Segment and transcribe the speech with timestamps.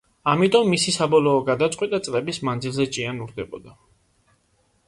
[0.31, 3.79] ამიტომ მისი საბოლოო გადაწყვეტა წლების მანძილზე ჭიანურდებოდა.